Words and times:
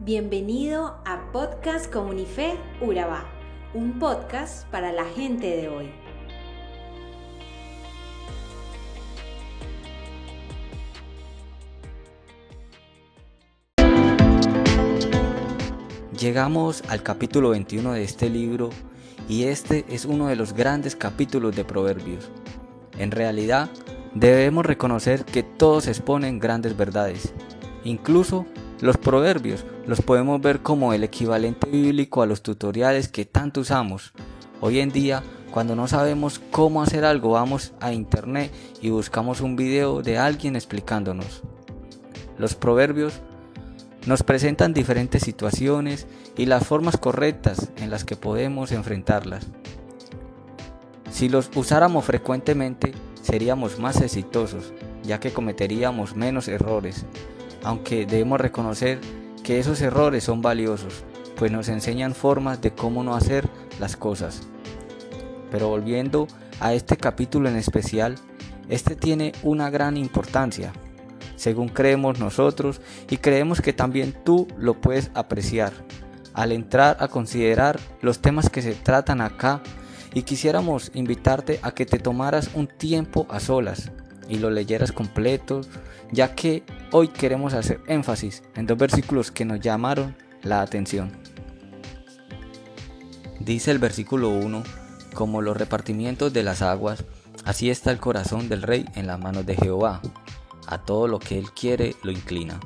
Bienvenido 0.00 1.00
a 1.04 1.32
Podcast 1.32 1.92
Comunife 1.92 2.56
Urabá, 2.80 3.24
un 3.74 3.98
podcast 3.98 4.64
para 4.68 4.92
la 4.92 5.04
gente 5.04 5.56
de 5.56 5.68
hoy. 5.68 5.90
Llegamos 16.16 16.84
al 16.88 17.02
capítulo 17.02 17.50
21 17.50 17.94
de 17.94 18.04
este 18.04 18.30
libro 18.30 18.70
y 19.28 19.44
este 19.46 19.84
es 19.88 20.04
uno 20.04 20.28
de 20.28 20.36
los 20.36 20.52
grandes 20.52 20.94
capítulos 20.94 21.56
de 21.56 21.64
Proverbios. 21.64 22.30
En 22.98 23.10
realidad, 23.10 23.68
debemos 24.14 24.64
reconocer 24.64 25.24
que 25.24 25.42
todos 25.42 25.88
exponen 25.88 26.38
grandes 26.38 26.76
verdades, 26.76 27.34
incluso 27.82 28.46
los 28.80 28.96
proverbios 28.96 29.64
los 29.86 30.02
podemos 30.02 30.40
ver 30.40 30.60
como 30.60 30.92
el 30.92 31.02
equivalente 31.02 31.68
bíblico 31.68 32.22
a 32.22 32.26
los 32.26 32.42
tutoriales 32.42 33.08
que 33.08 33.24
tanto 33.24 33.60
usamos. 33.60 34.12
Hoy 34.60 34.78
en 34.78 34.90
día, 34.90 35.22
cuando 35.50 35.74
no 35.74 35.88
sabemos 35.88 36.40
cómo 36.52 36.82
hacer 36.82 37.04
algo, 37.04 37.30
vamos 37.30 37.72
a 37.80 37.92
internet 37.92 38.52
y 38.80 38.90
buscamos 38.90 39.40
un 39.40 39.56
video 39.56 40.02
de 40.02 40.18
alguien 40.18 40.54
explicándonos. 40.54 41.42
Los 42.38 42.54
proverbios 42.54 43.14
nos 44.06 44.22
presentan 44.22 44.74
diferentes 44.74 45.22
situaciones 45.22 46.06
y 46.36 46.46
las 46.46 46.66
formas 46.66 46.96
correctas 46.96 47.70
en 47.78 47.90
las 47.90 48.04
que 48.04 48.16
podemos 48.16 48.70
enfrentarlas. 48.70 49.46
Si 51.10 51.28
los 51.28 51.50
usáramos 51.56 52.04
frecuentemente, 52.04 52.92
seríamos 53.22 53.80
más 53.80 54.00
exitosos, 54.00 54.72
ya 55.02 55.18
que 55.18 55.32
cometeríamos 55.32 56.14
menos 56.14 56.46
errores 56.46 57.06
aunque 57.62 58.06
debemos 58.06 58.40
reconocer 58.40 59.00
que 59.42 59.58
esos 59.58 59.80
errores 59.80 60.24
son 60.24 60.42
valiosos, 60.42 61.04
pues 61.36 61.52
nos 61.52 61.68
enseñan 61.68 62.14
formas 62.14 62.60
de 62.60 62.72
cómo 62.72 63.02
no 63.04 63.14
hacer 63.14 63.48
las 63.78 63.96
cosas. 63.96 64.42
Pero 65.50 65.68
volviendo 65.68 66.26
a 66.60 66.74
este 66.74 66.96
capítulo 66.96 67.48
en 67.48 67.56
especial, 67.56 68.16
este 68.68 68.96
tiene 68.96 69.32
una 69.42 69.70
gran 69.70 69.96
importancia, 69.96 70.72
según 71.36 71.68
creemos 71.68 72.18
nosotros 72.18 72.80
y 73.08 73.18
creemos 73.18 73.60
que 73.60 73.72
también 73.72 74.14
tú 74.24 74.46
lo 74.58 74.80
puedes 74.80 75.10
apreciar. 75.14 75.72
Al 76.34 76.52
entrar 76.52 76.96
a 77.00 77.08
considerar 77.08 77.80
los 78.02 78.20
temas 78.20 78.50
que 78.50 78.62
se 78.62 78.74
tratan 78.74 79.20
acá, 79.20 79.62
y 80.14 80.22
quisiéramos 80.22 80.90
invitarte 80.94 81.60
a 81.62 81.72
que 81.72 81.84
te 81.84 81.98
tomaras 81.98 82.50
un 82.54 82.66
tiempo 82.66 83.26
a 83.28 83.40
solas 83.40 83.90
y 84.28 84.38
lo 84.38 84.50
leyeras 84.50 84.92
completo, 84.92 85.62
ya 86.12 86.34
que 86.34 86.62
hoy 86.92 87.08
queremos 87.08 87.54
hacer 87.54 87.80
énfasis 87.86 88.42
en 88.54 88.66
dos 88.66 88.78
versículos 88.78 89.30
que 89.30 89.44
nos 89.44 89.60
llamaron 89.60 90.16
la 90.42 90.60
atención. 90.60 91.12
Dice 93.40 93.70
el 93.70 93.78
versículo 93.78 94.30
1, 94.30 94.62
como 95.14 95.42
los 95.42 95.56
repartimientos 95.56 96.32
de 96.32 96.42
las 96.42 96.62
aguas, 96.62 97.04
así 97.44 97.70
está 97.70 97.90
el 97.90 97.98
corazón 97.98 98.48
del 98.48 98.62
rey 98.62 98.84
en 98.94 99.06
las 99.06 99.18
manos 99.18 99.46
de 99.46 99.56
Jehová, 99.56 100.00
a 100.66 100.78
todo 100.78 101.08
lo 101.08 101.18
que 101.18 101.38
él 101.38 101.50
quiere 101.52 101.96
lo 102.02 102.10
inclina. 102.10 102.60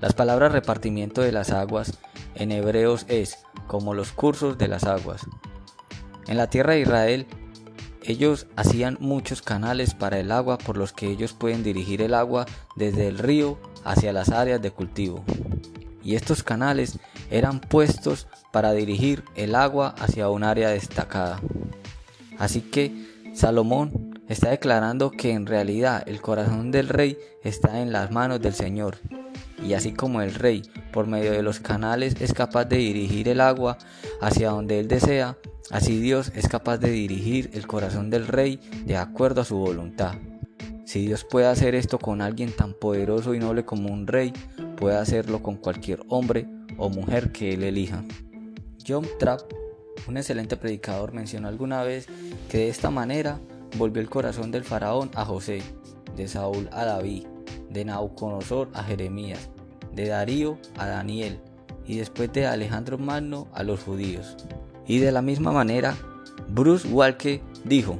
Las 0.00 0.12
palabras 0.12 0.52
repartimiento 0.52 1.22
de 1.22 1.32
las 1.32 1.50
aguas 1.50 1.98
en 2.34 2.52
hebreos 2.52 3.06
es 3.08 3.38
como 3.66 3.94
los 3.94 4.12
cursos 4.12 4.58
de 4.58 4.68
las 4.68 4.84
aguas. 4.84 5.22
En 6.26 6.36
la 6.36 6.48
tierra 6.50 6.74
de 6.74 6.80
Israel 6.80 7.26
ellos 8.06 8.46
hacían 8.56 8.98
muchos 9.00 9.42
canales 9.42 9.94
para 9.94 10.18
el 10.18 10.30
agua 10.30 10.58
por 10.58 10.76
los 10.76 10.92
que 10.92 11.08
ellos 11.10 11.32
pueden 11.32 11.62
dirigir 11.62 12.02
el 12.02 12.14
agua 12.14 12.46
desde 12.76 13.08
el 13.08 13.18
río 13.18 13.58
hacia 13.84 14.12
las 14.12 14.28
áreas 14.30 14.60
de 14.60 14.70
cultivo. 14.70 15.24
Y 16.02 16.16
estos 16.16 16.42
canales 16.42 16.98
eran 17.30 17.60
puestos 17.60 18.26
para 18.52 18.72
dirigir 18.72 19.24
el 19.34 19.54
agua 19.54 19.94
hacia 19.98 20.28
un 20.28 20.44
área 20.44 20.68
destacada. 20.68 21.40
Así 22.38 22.60
que 22.60 22.92
Salomón 23.34 24.20
está 24.28 24.50
declarando 24.50 25.10
que 25.10 25.32
en 25.32 25.46
realidad 25.46 26.02
el 26.06 26.20
corazón 26.20 26.70
del 26.70 26.88
rey 26.88 27.18
está 27.42 27.80
en 27.80 27.92
las 27.92 28.10
manos 28.10 28.40
del 28.40 28.54
Señor. 28.54 28.98
Y 29.64 29.74
así 29.74 29.92
como 29.92 30.20
el 30.20 30.34
rey, 30.34 30.62
por 30.92 31.06
medio 31.06 31.32
de 31.32 31.42
los 31.42 31.58
canales, 31.60 32.16
es 32.20 32.34
capaz 32.34 32.66
de 32.66 32.76
dirigir 32.76 33.28
el 33.28 33.40
agua 33.40 33.78
hacia 34.20 34.50
donde 34.50 34.78
él 34.78 34.88
desea, 34.88 35.38
Así 35.70 35.98
Dios 35.98 36.30
es 36.34 36.46
capaz 36.46 36.76
de 36.78 36.90
dirigir 36.90 37.50
el 37.54 37.66
corazón 37.66 38.10
del 38.10 38.26
rey 38.26 38.60
de 38.84 38.96
acuerdo 38.96 39.40
a 39.40 39.44
su 39.44 39.56
voluntad. 39.56 40.14
Si 40.84 41.06
Dios 41.06 41.24
puede 41.24 41.46
hacer 41.46 41.74
esto 41.74 41.98
con 41.98 42.20
alguien 42.20 42.52
tan 42.52 42.74
poderoso 42.74 43.34
y 43.34 43.38
noble 43.38 43.64
como 43.64 43.90
un 43.90 44.06
rey, 44.06 44.32
puede 44.76 44.96
hacerlo 44.96 45.42
con 45.42 45.56
cualquier 45.56 46.00
hombre 46.08 46.46
o 46.76 46.90
mujer 46.90 47.32
que 47.32 47.54
él 47.54 47.62
elija. 47.62 48.04
John 48.86 49.06
Trapp, 49.18 49.40
un 50.06 50.18
excelente 50.18 50.58
predicador, 50.58 51.14
mencionó 51.14 51.48
alguna 51.48 51.82
vez 51.82 52.06
que 52.50 52.58
de 52.58 52.68
esta 52.68 52.90
manera 52.90 53.40
volvió 53.78 54.02
el 54.02 54.10
corazón 54.10 54.50
del 54.50 54.64
faraón 54.64 55.10
a 55.14 55.24
José, 55.24 55.62
de 56.14 56.28
Saúl 56.28 56.68
a 56.72 56.84
David, 56.84 57.26
de 57.70 57.86
Nauconosor 57.86 58.68
a 58.74 58.84
Jeremías, 58.84 59.48
de 59.94 60.08
Darío 60.08 60.58
a 60.76 60.86
Daniel 60.86 61.40
y 61.86 61.98
después 61.98 62.32
de 62.32 62.46
Alejandro 62.46 62.98
Magno 62.98 63.48
a 63.52 63.62
los 63.62 63.80
judíos. 63.82 64.36
Y 64.86 64.98
de 64.98 65.12
la 65.12 65.22
misma 65.22 65.52
manera, 65.52 65.96
Bruce 66.48 66.88
Walker 66.88 67.40
dijo, 67.64 67.98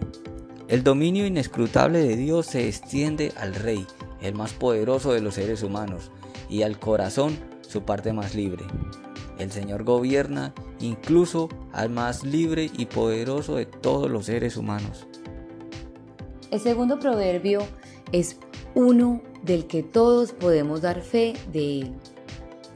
el 0.69 0.83
dominio 0.83 1.27
inescrutable 1.27 1.99
de 2.01 2.17
Dios 2.17 2.47
se 2.47 2.69
extiende 2.69 3.33
al 3.37 3.55
rey, 3.55 3.87
el 4.21 4.35
más 4.35 4.53
poderoso 4.53 5.13
de 5.13 5.21
los 5.21 5.35
seres 5.35 5.63
humanos, 5.63 6.11
y 6.49 6.63
al 6.63 6.79
corazón, 6.79 7.37
su 7.61 7.83
parte 7.83 8.13
más 8.13 8.35
libre. 8.35 8.65
El 9.39 9.51
Señor 9.51 9.85
gobierna 9.85 10.55
incluso 10.81 11.49
al 11.73 11.91
más 11.91 12.25
libre 12.25 12.71
y 12.77 12.87
poderoso 12.87 13.57
de 13.57 13.67
todos 13.67 14.11
los 14.11 14.27
seres 14.27 14.57
humanos. 14.57 15.07
El 16.51 16.61
segundo 16.61 16.99
proverbio 16.99 17.61
es 18.13 18.39
uno 18.75 19.23
del 19.45 19.67
que 19.67 19.83
todos 19.83 20.33
podemos 20.33 20.81
dar 20.83 21.01
fe 21.03 21.35
de 21.53 21.81
él. 21.81 21.93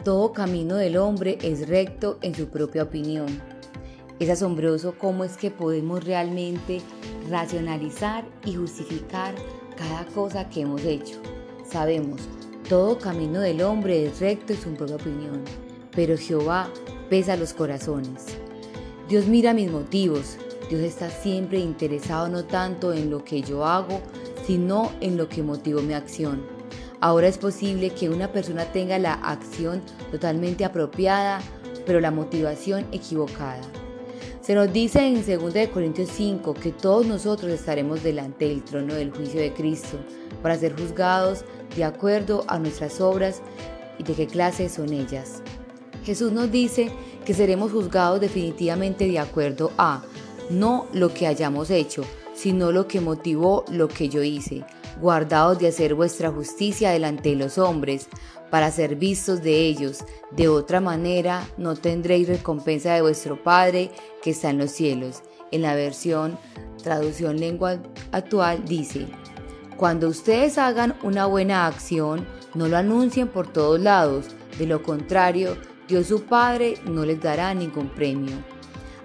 Todo 0.05 0.33
camino 0.33 0.77
del 0.77 0.97
hombre 0.97 1.39
es 1.43 1.69
recto 1.69 2.19
en 2.23 2.35
su 2.35 2.49
propia 2.49 2.85
opinión 2.85 3.27
es 4.19 4.31
asombroso 4.31 4.95
cómo 4.99 5.25
es 5.25 5.37
que 5.37 5.51
podemos 5.51 6.05
realmente 6.05 6.81
racionalizar 7.31 8.25
y 8.45 8.55
justificar 8.55 9.35
cada 9.77 10.05
cosa 10.07 10.49
que 10.49 10.63
hemos 10.63 10.85
hecho. 10.85 11.17
Sabemos, 11.65 12.21
todo 12.69 12.99
camino 12.99 13.41
del 13.41 13.63
hombre 13.63 14.07
es 14.07 14.21
recto 14.21 14.53
en 14.53 14.61
su 14.61 14.75
propia 14.75 14.97
opinión, 14.97 15.45
pero 15.95 16.17
Jehová 16.17 16.69
pesa 17.09 17.37
los 17.37 17.53
corazones. 17.53 18.27
Dios 19.09 19.27
mira 19.27 19.55
mis 19.55 19.71
motivos, 19.71 20.37
Dios 20.69 20.83
está 20.83 21.11
siempre 21.11 21.61
interesado 21.61 22.29
no 22.29 22.45
tanto 22.45 22.93
en 22.93 23.11
lo 23.11 23.25
que 23.25 23.41
yo 23.43 23.65
hago, 23.65 24.01
sino 24.47 24.91
en 25.01 25.17
lo 25.17 25.29
que 25.29 25.43
motivó 25.43 25.81
mi 25.81 25.95
acción. 25.95 26.58
Ahora 27.01 27.29
es 27.29 27.39
posible 27.39 27.91
que 27.91 28.09
una 28.09 28.33
persona 28.33 28.65
tenga 28.73 28.99
la 28.99 29.15
acción 29.15 29.83
totalmente 30.11 30.65
apropiada, 30.65 31.41
pero 31.87 32.01
la 32.01 32.11
motivación 32.11 32.87
equivocada. 32.93 33.61
Se 34.41 34.55
nos 34.55 34.73
dice 34.73 35.07
en 35.07 35.15
2 35.15 35.69
Corintios 35.69 36.09
5 36.11 36.55
que 36.55 36.73
todos 36.73 37.07
nosotros 37.07 37.53
estaremos 37.53 38.03
delante 38.03 38.49
del 38.49 38.65
trono 38.65 38.95
del 38.95 39.11
juicio 39.11 39.41
de 39.41 39.53
Cristo 39.53 39.99
para 40.43 40.57
ser 40.57 40.75
juzgados 40.75 41.45
de 41.77 41.85
acuerdo 41.85 42.45
a 42.49 42.59
nuestras 42.59 43.01
obras 43.01 43.43
y 43.99 44.05
de 44.05 44.15
qué 44.15 44.27
clase 44.27 44.69
son 44.69 44.93
ellas. 44.93 45.43
Jesús 46.03 46.33
nos 46.33 46.51
dice 46.51 46.91
que 47.27 47.35
seremos 47.35 47.73
juzgados 47.73 48.21
definitivamente 48.21 49.07
de 49.07 49.19
acuerdo 49.19 49.71
a 49.77 50.03
no 50.49 50.87
lo 50.95 51.13
que 51.13 51.27
hayamos 51.27 51.71
hecho, 51.71 52.03
sino 52.33 52.73
lo 52.73 52.89
que 52.89 53.03
motivó 53.03 53.65
lo 53.71 53.89
que 53.89 54.09
yo 54.09 54.23
hice, 54.23 54.65
guardados 55.01 55.59
de 55.59 55.69
hacer 55.69 55.95
vuestra 55.95 56.31
justicia 56.31 56.91
delante 56.91 57.31
de 57.31 57.37
los 57.37 57.59
hombres, 57.59 58.09
para 58.51 58.71
ser 58.71 58.97
vistos 58.97 59.43
de 59.43 59.67
ellos. 59.67 60.05
De 60.31 60.49
otra 60.49 60.81
manera 60.81 61.47
no 61.57 61.77
tendréis 61.77 62.29
recompensa 62.29 62.95
de 62.95 63.03
vuestro 63.03 63.43
Padre 63.43 63.91
que 64.23 64.31
está 64.31 64.51
en 64.51 64.59
los 64.59 64.71
cielos. 64.71 65.23
En 65.51 65.63
la 65.63 65.75
versión 65.75 66.39
traducción 66.83 67.39
lengua 67.39 67.79
actual 68.13 68.65
dice, 68.65 69.09
cuando 69.77 70.09
ustedes 70.09 70.59
hagan 70.59 70.95
una 71.03 71.27
buena 71.27 71.67
acción, 71.67 72.27
no 72.55 72.69
lo 72.69 72.77
anuncien 72.77 73.29
por 73.29 73.53
todos 73.53 73.81
lados, 73.81 74.27
de 74.59 74.67
lo 74.67 74.83
contrario, 74.83 75.57
Dios 75.87 76.09
su 76.09 76.23
Padre 76.23 76.75
no 76.85 77.05
les 77.05 77.21
dará 77.21 77.55
ningún 77.55 77.89
premio. 77.89 78.37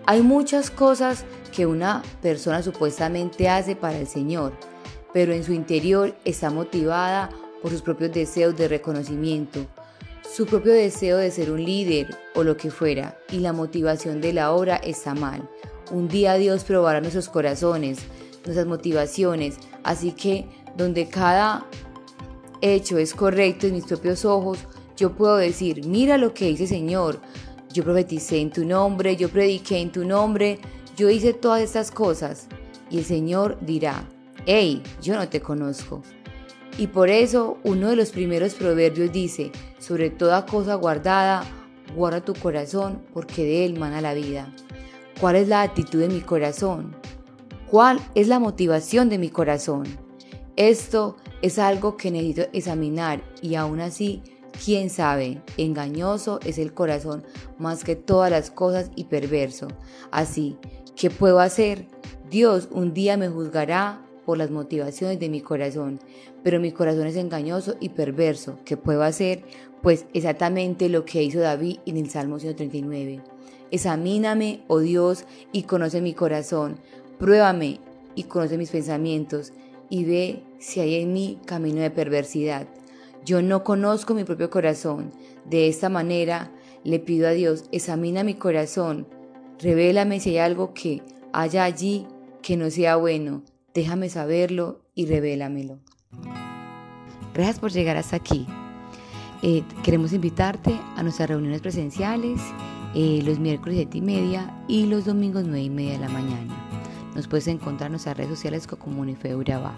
Hay 0.05 0.21
muchas 0.21 0.69
cosas 0.71 1.25
que 1.55 1.65
una 1.65 2.01
persona 2.21 2.63
supuestamente 2.63 3.47
hace 3.47 3.75
para 3.75 3.99
el 3.99 4.07
Señor, 4.07 4.53
pero 5.13 5.33
en 5.33 5.43
su 5.43 5.53
interior 5.53 6.15
está 6.25 6.49
motivada 6.49 7.29
por 7.61 7.71
sus 7.71 7.81
propios 7.81 8.11
deseos 8.11 8.57
de 8.57 8.67
reconocimiento, 8.67 9.65
su 10.29 10.45
propio 10.45 10.73
deseo 10.73 11.17
de 11.17 11.31
ser 11.31 11.51
un 11.51 11.63
líder 11.63 12.17
o 12.33 12.43
lo 12.43 12.57
que 12.57 12.71
fuera, 12.71 13.17
y 13.31 13.37
la 13.37 13.53
motivación 13.53 14.19
de 14.19 14.33
la 14.33 14.51
obra 14.51 14.77
está 14.77 15.13
mal. 15.13 15.47
Un 15.91 16.07
día 16.07 16.33
Dios 16.35 16.63
probará 16.63 17.01
nuestros 17.01 17.29
corazones, 17.29 17.99
nuestras 18.43 18.65
motivaciones, 18.65 19.57
así 19.83 20.11
que 20.11 20.47
donde 20.75 21.07
cada 21.07 21.67
hecho 22.61 22.97
es 22.97 23.13
correcto 23.13 23.67
en 23.67 23.73
mis 23.73 23.85
propios 23.85 24.25
ojos, 24.25 24.57
yo 24.97 25.13
puedo 25.13 25.37
decir, 25.37 25.85
mira 25.85 26.17
lo 26.17 26.33
que 26.33 26.45
dice 26.45 26.67
Señor, 26.67 27.19
yo 27.71 27.83
profeticé 27.83 28.39
en 28.39 28.51
tu 28.51 28.65
nombre, 28.65 29.15
yo 29.15 29.29
prediqué 29.29 29.79
en 29.79 29.91
tu 29.91 30.05
nombre, 30.05 30.59
yo 30.95 31.09
hice 31.09 31.33
todas 31.33 31.61
estas 31.61 31.91
cosas. 31.91 32.47
Y 32.89 32.99
el 32.99 33.05
Señor 33.05 33.57
dirá, 33.61 34.07
hey, 34.45 34.81
yo 35.01 35.15
no 35.15 35.27
te 35.29 35.41
conozco. 35.41 36.01
Y 36.77 36.87
por 36.87 37.09
eso 37.09 37.57
uno 37.63 37.89
de 37.89 37.95
los 37.95 38.11
primeros 38.11 38.55
proverbios 38.55 39.11
dice, 39.11 39.51
sobre 39.79 40.09
toda 40.09 40.45
cosa 40.45 40.75
guardada, 40.75 41.43
guarda 41.95 42.25
tu 42.25 42.33
corazón, 42.33 43.03
porque 43.13 43.43
de 43.43 43.65
él 43.65 43.79
mana 43.79 44.01
la 44.01 44.13
vida. 44.13 44.51
¿Cuál 45.19 45.35
es 45.35 45.47
la 45.47 45.61
actitud 45.61 45.99
de 45.99 46.09
mi 46.09 46.21
corazón? 46.21 46.95
¿Cuál 47.69 47.99
es 48.15 48.27
la 48.27 48.39
motivación 48.39 49.09
de 49.09 49.19
mi 49.19 49.29
corazón? 49.29 49.83
Esto 50.55 51.17
es 51.41 51.59
algo 51.59 51.97
que 51.97 52.11
necesito 52.11 52.43
examinar 52.53 53.23
y 53.41 53.55
aún 53.55 53.79
así 53.79 54.23
¿Quién 54.63 54.89
sabe? 54.89 55.41
Engañoso 55.57 56.39
es 56.45 56.57
el 56.57 56.73
corazón 56.73 57.23
más 57.57 57.83
que 57.83 57.95
todas 57.95 58.31
las 58.31 58.51
cosas 58.51 58.91
y 58.95 59.05
perverso. 59.05 59.67
Así, 60.11 60.57
¿qué 60.95 61.09
puedo 61.09 61.39
hacer? 61.39 61.87
Dios 62.29 62.69
un 62.71 62.93
día 62.93 63.17
me 63.17 63.29
juzgará 63.29 64.05
por 64.25 64.37
las 64.37 64.51
motivaciones 64.51 65.19
de 65.19 65.29
mi 65.29 65.41
corazón, 65.41 65.99
pero 66.43 66.59
mi 66.59 66.71
corazón 66.71 67.07
es 67.07 67.15
engañoso 67.15 67.75
y 67.79 67.89
perverso. 67.89 68.59
¿Qué 68.65 68.77
puedo 68.77 69.03
hacer? 69.03 69.43
Pues 69.81 70.05
exactamente 70.13 70.89
lo 70.89 71.05
que 71.05 71.23
hizo 71.23 71.39
David 71.39 71.79
en 71.85 71.97
el 71.97 72.09
Salmo 72.09 72.39
139. 72.39 73.21
Examíname, 73.71 74.63
oh 74.67 74.79
Dios, 74.79 75.25
y 75.51 75.63
conoce 75.63 76.01
mi 76.01 76.13
corazón. 76.13 76.77
Pruébame 77.19 77.79
y 78.15 78.23
conoce 78.23 78.57
mis 78.57 78.69
pensamientos, 78.69 79.53
y 79.89 80.05
ve 80.05 80.43
si 80.59 80.79
hay 80.79 80.95
en 80.95 81.13
mí 81.13 81.39
camino 81.45 81.81
de 81.81 81.91
perversidad 81.91 82.67
yo 83.25 83.41
no 83.41 83.63
conozco 83.63 84.13
mi 84.13 84.23
propio 84.23 84.49
corazón. 84.49 85.11
De 85.45 85.67
esta 85.67 85.89
manera 85.89 86.51
le 86.83 86.99
pido 86.99 87.27
a 87.27 87.31
Dios, 87.31 87.65
examina 87.71 88.23
mi 88.23 88.33
corazón, 88.35 89.07
revélame 89.59 90.19
si 90.19 90.31
hay 90.31 90.39
algo 90.39 90.73
que 90.73 91.01
haya 91.31 91.63
allí 91.63 92.05
que 92.41 92.57
no 92.57 92.69
sea 92.69 92.97
bueno, 92.97 93.43
déjame 93.73 94.09
saberlo 94.09 94.81
y 94.95 95.05
revélamelo. 95.05 95.79
Gracias 97.33 97.59
por 97.59 97.71
llegar 97.71 97.97
hasta 97.97 98.15
aquí. 98.15 98.45
Eh, 99.41 99.63
queremos 99.83 100.13
invitarte 100.13 100.79
a 100.95 101.03
nuestras 101.03 101.29
reuniones 101.29 101.61
presenciales 101.61 102.39
eh, 102.95 103.21
los 103.25 103.39
miércoles 103.39 103.75
7 103.77 103.97
y 103.97 104.01
media 104.01 104.63
y 104.67 104.85
los 104.85 105.05
domingos 105.05 105.43
9 105.45 105.63
y 105.63 105.69
media 105.69 105.93
de 105.93 105.99
la 105.99 106.09
mañana. 106.09 106.53
Nos 107.15 107.27
puedes 107.27 107.47
encontrar 107.47 107.87
en 107.87 107.93
nuestras 107.93 108.15
redes 108.15 108.29
sociales 108.29 108.67
como 108.67 109.01
Urabá. 109.01 109.75